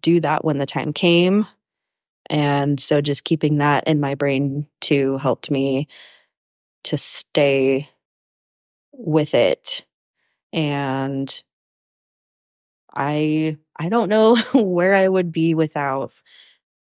do 0.00 0.20
that 0.20 0.44
when 0.44 0.58
the 0.58 0.66
time 0.66 0.92
came. 0.92 1.46
And 2.30 2.78
so 2.78 3.00
just 3.00 3.24
keeping 3.24 3.58
that 3.58 3.88
in 3.88 3.98
my 3.98 4.14
brain 4.14 4.66
too 4.80 5.16
helped 5.18 5.50
me 5.50 5.88
to 6.84 6.96
stay 6.96 7.88
with 8.92 9.34
it. 9.34 9.84
And 10.52 11.42
I 12.94 13.56
I 13.76 13.88
don't 13.88 14.08
know 14.08 14.36
where 14.54 14.94
I 14.94 15.08
would 15.08 15.32
be 15.32 15.54
without 15.54 16.12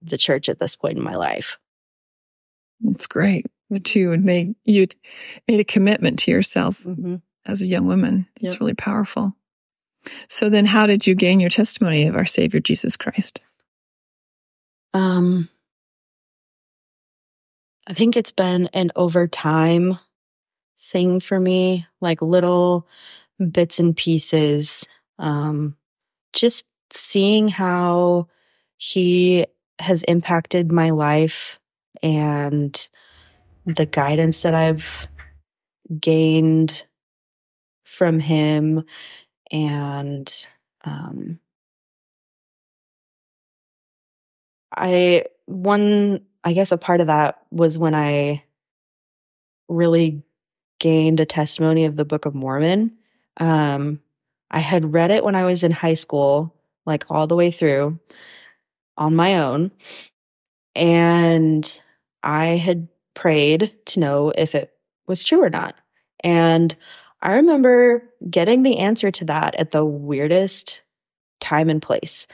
the 0.02 0.18
church 0.18 0.50
at 0.50 0.60
this 0.60 0.76
point 0.76 0.98
in 0.98 1.04
my 1.04 1.16
life. 1.16 1.58
That's 2.82 3.08
great. 3.08 3.46
But 3.70 3.94
you 3.96 4.12
had 4.12 4.24
made 4.24 4.56
you 4.66 4.88
made 5.48 5.60
a 5.60 5.66
commitment 5.66 6.20
to 6.20 6.32
yourself 6.32 6.84
mm-hmm. 6.84 7.18
as 7.46 7.62
a 7.62 7.68
young 7.68 7.86
woman. 7.86 8.28
It's 8.42 8.56
yep. 8.56 8.60
really 8.60 8.74
powerful. 8.74 9.36
So 10.28 10.50
then 10.50 10.66
how 10.66 10.88
did 10.88 11.06
you 11.06 11.14
gain 11.14 11.40
your 11.40 11.50
testimony 11.50 12.08
of 12.08 12.16
our 12.16 12.26
Savior 12.26 12.60
Jesus 12.60 12.98
Christ? 12.98 13.42
Um 14.94 15.50
I 17.86 17.94
think 17.94 18.16
it's 18.16 18.32
been 18.32 18.70
an 18.74 18.92
over 18.96 19.28
time 19.28 20.00
thing 20.80 21.20
for 21.20 21.40
me, 21.40 21.86
like 22.02 22.22
little 22.22 22.88
bits 23.52 23.80
and 23.80 23.96
pieces. 23.96 24.88
Um 25.20 25.76
just 26.34 26.66
seeing 26.92 27.50
how 27.50 28.28
he 28.78 29.46
has 29.80 30.04
impacted 30.04 30.72
my 30.72 30.90
life 30.92 31.60
and 32.04 32.90
the 33.66 33.86
guidance 33.86 34.42
that 34.42 34.54
I've 34.54 35.08
gained 36.00 36.84
from 37.84 38.20
him 38.20 38.84
and 39.52 40.48
um 40.84 41.40
I 44.76 45.26
one 45.46 46.22
I 46.44 46.54
guess 46.54 46.72
a 46.72 46.78
part 46.78 47.02
of 47.02 47.08
that 47.08 47.40
was 47.52 47.78
when 47.78 47.96
I 47.96 48.44
really 49.68 50.24
gained 50.80 51.20
a 51.20 51.26
testimony 51.26 51.86
of 51.86 51.96
the 51.96 52.06
Book 52.06 52.26
of 52.26 52.36
Mormon. 52.36 52.98
Um 53.38 54.02
I 54.52 54.60
had 54.60 54.94
read 54.94 55.12
it 55.12 55.24
when 55.24 55.36
I 55.36 55.46
was 55.46 55.64
in 55.64 55.72
high 55.72 55.94
school, 55.96 56.56
like 56.86 57.06
all 57.10 57.28
the 57.28 57.36
way 57.36 57.52
through 57.52 58.00
on 59.00 59.16
my 59.16 59.40
own. 59.40 59.72
And 60.76 61.82
I 62.22 62.46
had 62.46 62.88
prayed 63.16 63.74
to 63.88 64.00
know 64.00 64.32
if 64.38 64.54
it 64.54 64.72
was 65.08 65.24
true 65.24 65.44
or 65.44 65.50
not. 65.50 65.76
And 66.24 66.76
I 67.22 67.34
remember 67.34 68.04
getting 68.30 68.64
the 68.64 68.78
answer 68.78 69.10
to 69.12 69.26
that 69.26 69.56
at 69.56 69.72
the 69.72 69.84
weirdest 69.84 70.82
time 71.40 71.70
and 71.70 71.82
place. 71.82 72.28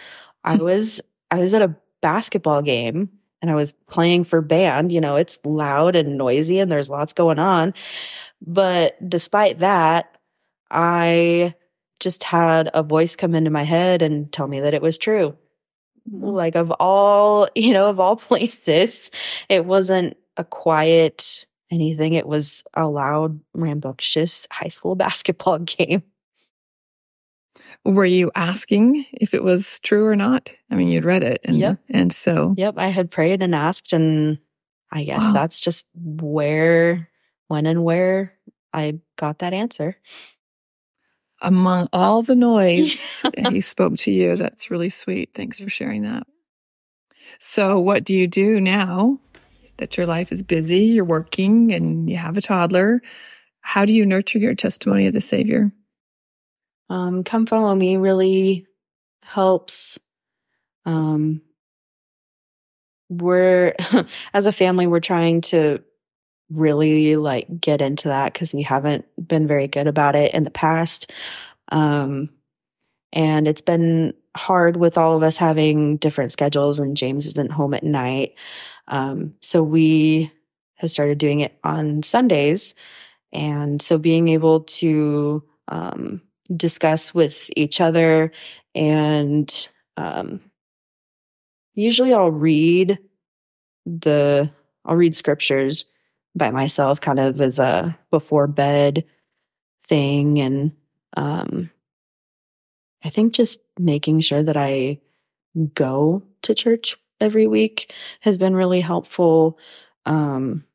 I 0.44 0.58
hmm. 0.58 0.64
was 0.64 1.02
I 1.32 1.40
was 1.40 1.54
at 1.54 1.62
a 1.62 1.76
basketball 2.02 2.62
game 2.62 3.10
and 3.42 3.50
I 3.50 3.56
was 3.56 3.74
playing 3.90 4.24
for 4.26 4.42
band, 4.42 4.92
you 4.92 5.02
know, 5.02 5.16
it's 5.16 5.40
loud 5.44 5.96
and 5.96 6.18
noisy 6.18 6.60
and 6.60 6.72
there's 6.72 6.90
lots 6.90 7.14
going 7.14 7.40
on. 7.40 7.74
But 8.46 8.98
despite 9.08 9.60
that, 9.60 10.18
I 10.70 11.56
just 12.00 12.24
had 12.24 12.70
a 12.74 12.84
voice 12.84 13.16
come 13.16 13.34
into 13.34 13.50
my 13.50 13.64
head 13.64 14.02
and 14.02 14.32
tell 14.32 14.48
me 14.48 14.60
that 14.60 14.74
it 14.74 14.82
was 14.82 14.98
true. 14.98 15.38
Mm-hmm. 16.10 16.26
Like 16.26 16.56
of 16.56 16.72
all, 16.80 17.48
you 17.56 17.74
know, 17.74 17.90
of 17.90 18.00
all 18.00 18.16
places, 18.16 19.12
it 19.50 19.66
wasn't 19.66 20.18
a 20.38 20.44
quiet 20.44 21.46
anything. 21.72 22.14
It 22.14 22.28
was 22.28 22.64
a 22.74 22.88
loud, 22.88 23.40
rambunctious 23.54 24.48
high 24.52 24.68
school 24.68 24.96
basketball 25.06 25.60
game. 25.60 26.04
Were 27.84 28.06
you 28.06 28.32
asking 28.36 29.06
if 29.14 29.34
it 29.34 29.44
was 29.44 29.80
true 29.82 30.06
or 30.06 30.16
not? 30.16 30.52
I 30.72 30.76
mean, 30.76 30.90
you'd 30.90 31.06
read 31.06 31.24
it. 31.24 31.40
And, 31.44 31.58
yep. 31.58 31.78
and 31.90 32.12
so. 32.12 32.56
Yep. 32.58 32.76
I 32.78 32.88
had 32.88 33.12
prayed 33.12 33.44
and 33.44 33.54
asked. 33.54 33.94
And 33.94 34.40
I 34.92 35.04
guess 35.04 35.22
wow. 35.22 35.34
that's 35.34 35.60
just 35.60 35.88
where, 35.94 37.10
when 37.48 37.68
and 37.68 37.84
where 37.84 38.34
I 38.74 39.00
got 39.18 39.40
that 39.40 39.54
answer 39.54 39.98
among 41.42 41.90
all 41.94 42.22
the 42.22 42.36
noise, 42.36 43.24
he 43.50 43.62
spoke 43.62 43.98
to 44.00 44.12
you. 44.12 44.36
That's 44.36 44.72
really 44.72 44.90
sweet. 44.90 45.32
Thanks 45.34 45.60
for 45.60 45.70
sharing 45.70 46.04
that. 46.04 46.26
So, 47.40 47.80
what 47.80 48.04
do 48.04 48.16
you 48.16 48.28
do 48.28 48.60
now 48.60 49.20
that 49.78 49.98
your 49.98 50.06
life 50.06 50.32
is 50.32 50.44
busy, 50.44 50.86
you're 50.86 51.06
working, 51.06 51.74
and 51.74 52.10
you 52.10 52.18
have 52.18 52.38
a 52.38 52.42
toddler? 52.42 53.02
How 53.62 53.86
do 53.86 53.94
you 53.94 54.06
nurture 54.06 54.40
your 54.40 54.56
testimony 54.56 55.08
of 55.08 55.14
the 55.14 55.22
Savior? 55.22 55.72
Um, 56.90 57.24
Come 57.24 57.46
Follow 57.46 57.74
Me 57.76 57.98
really 57.98 58.68
helps. 59.24 60.00
Um, 60.86 61.42
we're, 63.10 63.74
as 64.34 64.46
a 64.46 64.52
family, 64.52 64.88
we're 64.88 65.00
trying 65.00 65.42
to 65.42 65.84
really 66.50 67.16
like 67.16 67.48
get 67.60 67.82
into 67.82 68.10
that 68.10 68.34
because 68.34 68.54
we 68.54 68.62
haven't 68.62 69.06
been 69.28 69.48
very 69.48 69.68
good 69.68 69.88
about 69.88 70.16
it 70.16 70.34
in 70.34 70.44
the 70.44 70.52
past. 70.52 71.12
Um, 71.72 72.30
and 73.14 73.48
it's 73.48 73.62
been 73.62 74.14
hard 74.36 74.78
with 74.78 74.98
all 74.98 75.16
of 75.16 75.24
us 75.24 75.38
having 75.38 75.98
different 75.98 76.32
schedules 76.32 76.80
and 76.80 76.98
James 76.98 77.26
isn't 77.26 77.52
home 77.52 77.74
at 77.74 77.84
night. 77.84 78.36
Um, 78.88 79.34
so 79.40 79.64
we 79.64 80.32
have 80.76 80.92
started 80.92 81.18
doing 81.18 81.40
it 81.40 81.58
on 81.64 82.04
Sundays. 82.04 82.76
And 83.32 83.82
so 83.82 83.98
being 83.98 84.28
able 84.28 84.62
to, 84.62 85.44
um, 85.70 86.22
discuss 86.56 87.14
with 87.14 87.50
each 87.56 87.82
other 87.82 88.32
and, 88.76 89.68
um, 89.98 90.42
usually 91.74 92.14
I'll 92.14 92.32
read 92.32 93.00
the, 93.86 94.52
I'll 94.84 94.96
read 94.96 95.16
scriptures 95.16 95.86
by 96.36 96.52
myself 96.52 97.02
kind 97.02 97.20
of 97.20 97.42
as 97.42 97.60
a 97.60 97.98
before 98.12 98.48
bed 98.48 99.06
thing. 99.84 100.40
And 100.40 100.74
um 101.18 101.70
I 103.04 103.10
think 103.10 103.34
just 103.34 103.62
making 103.80 104.20
sure 104.22 104.44
that 104.44 104.58
I 104.58 105.00
go 105.76 106.24
to 106.44 106.56
church 106.56 106.98
every 107.22 107.48
week 107.48 107.94
has 108.22 108.38
been 108.38 108.56
really 108.56 108.82
helpful. 108.82 109.60
Um 110.06 110.66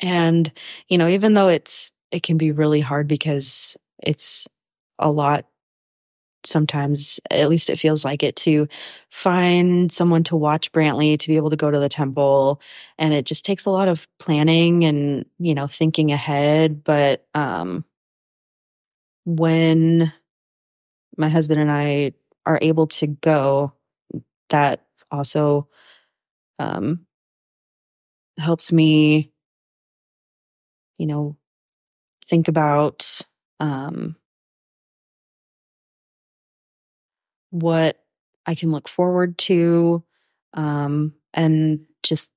And, 0.00 0.50
you 0.88 0.98
know, 0.98 1.08
even 1.08 1.34
though 1.34 1.48
it's, 1.48 1.92
it 2.10 2.22
can 2.22 2.36
be 2.36 2.52
really 2.52 2.80
hard 2.80 3.08
because 3.08 3.76
it's 4.02 4.48
a 4.98 5.10
lot 5.10 5.46
sometimes, 6.44 7.20
at 7.30 7.48
least 7.48 7.70
it 7.70 7.78
feels 7.78 8.04
like 8.04 8.22
it, 8.22 8.36
to 8.36 8.68
find 9.10 9.90
someone 9.92 10.22
to 10.24 10.36
watch 10.36 10.72
Brantley, 10.72 11.18
to 11.18 11.28
be 11.28 11.36
able 11.36 11.50
to 11.50 11.56
go 11.56 11.70
to 11.70 11.78
the 11.78 11.88
temple. 11.88 12.60
And 12.98 13.14
it 13.14 13.26
just 13.26 13.44
takes 13.44 13.66
a 13.66 13.70
lot 13.70 13.88
of 13.88 14.08
planning 14.18 14.84
and, 14.84 15.24
you 15.38 15.54
know, 15.54 15.66
thinking 15.66 16.12
ahead. 16.12 16.84
But 16.84 17.26
um, 17.34 17.84
when 19.24 20.12
my 21.16 21.28
husband 21.28 21.60
and 21.60 21.70
I 21.70 22.12
are 22.46 22.58
able 22.62 22.86
to 22.88 23.06
go, 23.06 23.72
that 24.50 24.84
also 25.10 25.68
um, 26.58 27.06
helps 28.38 28.72
me, 28.72 29.30
you 30.98 31.06
know, 31.06 31.36
think 32.26 32.48
about 32.48 33.20
um, 33.60 34.16
what 37.52 38.02
I 38.46 38.54
can 38.54 38.72
look 38.72 38.88
forward 38.88 39.38
to, 39.38 40.02
um, 40.54 41.14
and 41.32 41.86
just 42.02 42.30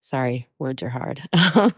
sorry, 0.00 0.48
words 0.58 0.82
are 0.82 0.88
hard. 0.88 1.22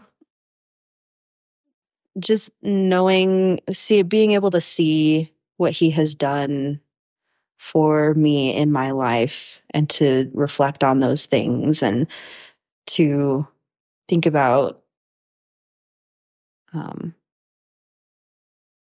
just 2.19 2.49
knowing, 2.61 3.59
see, 3.71 4.01
being 4.01 4.31
able 4.31 4.51
to 4.51 4.61
see 4.61 5.31
what 5.57 5.71
he 5.71 5.91
has 5.91 6.15
done 6.15 6.79
for 7.57 8.13
me 8.13 8.55
in 8.55 8.71
my 8.71 8.91
life 8.91 9.61
and 9.69 9.89
to 9.89 10.31
reflect 10.33 10.83
on 10.83 10.99
those 10.99 11.25
things 11.25 11.83
and 11.83 12.07
to 12.87 13.47
think 14.07 14.25
about 14.25 14.81
um, 16.73 17.13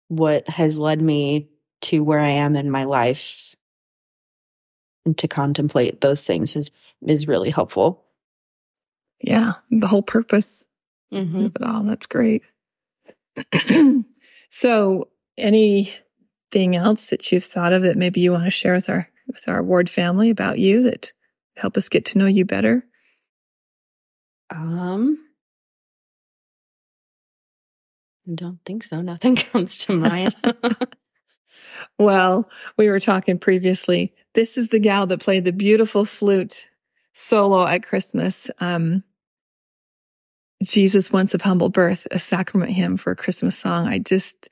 what 0.09 0.49
has 0.49 0.79
led 0.79 1.01
me 1.01 1.49
to 1.87 2.01
where 2.01 2.21
I 2.21 2.31
am 2.31 2.57
in 2.57 2.71
my 2.71 2.85
life 2.85 3.55
and 5.05 5.17
to 5.19 5.29
contemplate 5.29 6.01
those 6.01 6.25
things 6.25 6.57
is 6.57 6.71
is 7.07 7.29
really 7.29 7.51
helpful. 7.51 8.05
Yeah, 9.21 9.55
the 9.71 9.87
whole 9.87 10.03
purpose 10.03 10.65
mm-hmm. 11.13 11.47
of 11.47 11.57
it 11.57 11.63
all. 11.63 11.85
That's 11.85 12.07
great. 12.07 12.43
so, 14.51 15.09
anything 15.39 16.77
else 16.77 17.07
that 17.07 17.31
you've 17.31 17.45
thought 17.45 17.73
of 17.73 17.83
that 17.83 17.97
maybe 17.97 18.21
you 18.21 18.33
want 18.33 18.45
to 18.45 18.51
share 18.51 18.75
with 18.75 18.91
our 18.91 19.09
with 19.29 19.49
our 19.49 19.63
ward 19.63 19.89
family 19.89 20.31
about 20.31 20.59
you 20.59 20.83
that 20.83 21.13
help 21.57 21.77
us 21.77 21.89
get 21.89 22.05
to 22.07 22.19
know 22.19 22.27
you 22.27 22.45
better? 22.45 22.85
Um, 24.51 25.19
I 28.29 28.35
don't 28.35 28.61
think 28.65 28.83
so. 28.83 29.01
Nothing 29.01 29.37
comes 29.37 29.77
to 29.79 29.97
mind. 29.97 30.35
Well, 31.99 32.49
we 32.77 32.89
were 32.89 33.01
talking 33.01 33.39
previously. 33.39 34.15
This 34.35 34.59
is 34.59 34.69
the 34.69 34.79
gal 34.79 35.07
that 35.07 35.21
played 35.21 35.45
the 35.45 35.53
beautiful 35.53 36.05
flute 36.05 36.67
solo 37.13 37.67
at 37.67 37.83
Christmas. 37.83 38.51
Um, 38.61 39.03
Jesus 40.63 41.13
once 41.13 41.35
of 41.35 41.43
humble 41.43 41.69
birth, 41.69 42.07
a 42.11 42.19
sacrament 42.19 42.73
hymn 42.73 42.97
for 42.97 43.11
a 43.11 43.17
Christmas 43.17 43.57
song. 43.59 43.87
I 43.87 43.99
just, 43.99 44.49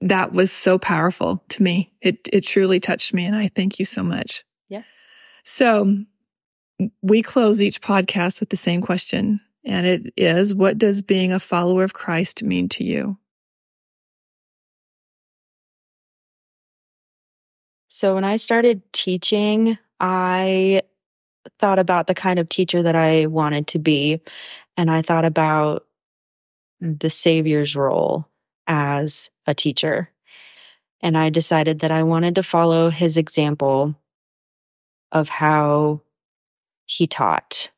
that 0.00 0.32
was 0.32 0.52
so 0.52 0.78
powerful 0.78 1.42
to 1.50 1.62
me. 1.62 1.92
It, 2.00 2.28
it 2.32 2.42
truly 2.42 2.80
touched 2.80 3.12
me. 3.12 3.24
And 3.26 3.34
I 3.34 3.48
thank 3.48 3.78
you 3.78 3.84
so 3.84 4.02
much. 4.02 4.44
Yeah. 4.68 4.82
So 5.44 5.98
we 7.02 7.22
close 7.22 7.60
each 7.60 7.80
podcast 7.80 8.40
with 8.40 8.50
the 8.50 8.56
same 8.56 8.82
question. 8.82 9.40
And 9.64 9.86
it 9.86 10.12
is, 10.16 10.54
what 10.54 10.78
does 10.78 11.02
being 11.02 11.32
a 11.32 11.40
follower 11.40 11.84
of 11.84 11.94
Christ 11.94 12.42
mean 12.42 12.68
to 12.70 12.84
you? 12.84 13.18
So 17.96 18.16
when 18.16 18.24
I 18.24 18.38
started 18.38 18.82
teaching, 18.92 19.78
I 20.00 20.82
thought 21.60 21.78
about 21.78 22.08
the 22.08 22.14
kind 22.14 22.40
of 22.40 22.48
teacher 22.48 22.82
that 22.82 22.96
I 22.96 23.26
wanted 23.26 23.68
to 23.68 23.78
be. 23.78 24.20
And 24.76 24.90
I 24.90 25.00
thought 25.00 25.24
about 25.24 25.86
the 26.80 27.08
Savior's 27.08 27.76
role 27.76 28.26
as 28.66 29.30
a 29.46 29.54
teacher. 29.54 30.10
And 31.02 31.16
I 31.16 31.30
decided 31.30 31.78
that 31.78 31.92
I 31.92 32.02
wanted 32.02 32.34
to 32.34 32.42
follow 32.42 32.90
his 32.90 33.16
example 33.16 33.94
of 35.12 35.28
how 35.28 36.00
he 36.86 37.06
taught. 37.06 37.70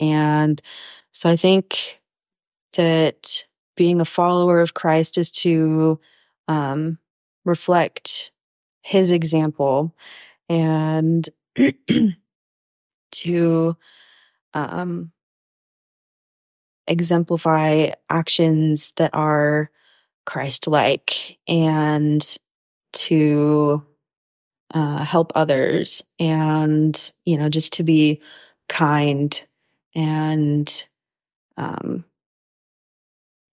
And 0.00 0.60
so 1.12 1.30
I 1.30 1.36
think 1.36 2.00
that 2.72 3.44
being 3.76 4.00
a 4.00 4.04
follower 4.04 4.60
of 4.60 4.74
Christ 4.74 5.18
is 5.18 5.30
to 5.30 6.00
um, 6.48 6.98
reflect 7.44 8.31
his 8.82 9.10
example 9.10 9.94
and 10.48 11.28
to 13.12 13.76
um, 14.54 15.12
exemplify 16.86 17.90
actions 18.10 18.92
that 18.96 19.10
are 19.14 19.70
Christ 20.26 20.68
like 20.68 21.38
and 21.48 22.36
to 22.94 23.84
uh, 24.74 25.04
help 25.04 25.32
others 25.34 26.02
and, 26.18 27.12
you 27.24 27.36
know, 27.36 27.48
just 27.48 27.74
to 27.74 27.82
be 27.82 28.20
kind 28.68 29.42
and 29.94 30.86
um, 31.56 32.04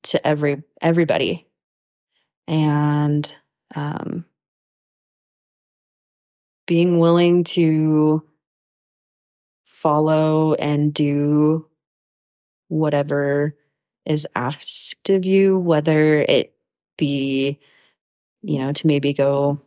to 0.04 0.26
every 0.26 0.64
everybody 0.82 1.46
and 2.48 3.36
um, 3.76 4.26
being 6.70 7.00
willing 7.00 7.44
to 7.44 8.24
follow 9.64 10.54
and 10.54 10.94
do 10.94 11.68
whatever 12.68 13.56
is 14.06 14.28
asked 14.36 15.10
of 15.10 15.26
you, 15.26 15.58
whether 15.58 16.20
it 16.20 16.54
be, 16.96 17.58
you 18.44 18.60
know, 18.60 18.72
to 18.72 18.86
maybe 18.86 19.14
go 19.14 19.60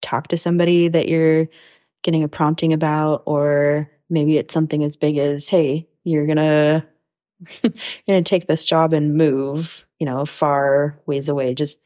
talk 0.00 0.26
to 0.26 0.36
somebody 0.36 0.88
that 0.88 1.08
you're 1.08 1.46
getting 2.02 2.24
a 2.24 2.28
prompting 2.28 2.72
about, 2.72 3.22
or 3.24 3.88
maybe 4.10 4.38
it's 4.38 4.52
something 4.52 4.82
as 4.82 4.96
big 4.96 5.16
as, 5.16 5.48
hey, 5.48 5.88
you're 6.02 6.26
gonna 6.26 6.84
you're 7.62 7.72
gonna 8.08 8.22
take 8.22 8.48
this 8.48 8.64
job 8.64 8.92
and 8.92 9.14
move, 9.14 9.86
you 10.00 10.06
know, 10.06 10.26
far 10.26 11.00
ways 11.06 11.28
away. 11.28 11.54
Just 11.54 11.78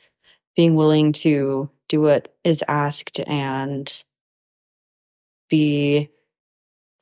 being 0.56 0.76
willing 0.76 1.12
to 1.12 1.68
do 1.88 2.00
what 2.00 2.34
is 2.44 2.64
asked 2.68 3.20
and 3.26 4.04
be 5.48 6.10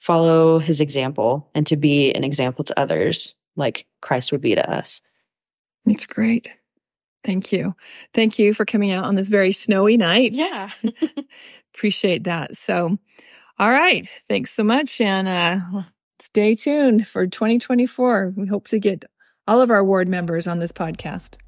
follow 0.00 0.58
his 0.58 0.80
example 0.80 1.50
and 1.54 1.66
to 1.66 1.76
be 1.76 2.12
an 2.12 2.24
example 2.24 2.62
to 2.64 2.78
others 2.78 3.34
like 3.56 3.86
Christ 4.02 4.32
would 4.32 4.42
be 4.42 4.54
to 4.54 4.70
us. 4.70 5.00
That's 5.86 6.06
great. 6.06 6.50
Thank 7.24 7.52
you. 7.52 7.74
Thank 8.12 8.38
you 8.38 8.52
for 8.52 8.66
coming 8.66 8.92
out 8.92 9.04
on 9.04 9.14
this 9.14 9.28
very 9.28 9.52
snowy 9.52 9.96
night. 9.96 10.32
Yeah. 10.34 10.70
Appreciate 11.74 12.24
that. 12.24 12.56
So, 12.56 12.98
all 13.58 13.70
right. 13.70 14.08
Thanks 14.28 14.52
so 14.52 14.62
much. 14.62 15.00
And 15.00 15.26
uh, 15.26 15.82
stay 16.20 16.54
tuned 16.54 17.06
for 17.06 17.26
2024. 17.26 18.34
We 18.36 18.46
hope 18.46 18.68
to 18.68 18.78
get 18.78 19.04
all 19.48 19.60
of 19.60 19.70
our 19.70 19.82
ward 19.82 20.08
members 20.08 20.46
on 20.46 20.58
this 20.58 20.72
podcast. 20.72 21.38